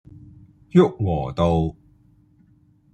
[0.71, 1.75] 旭龢道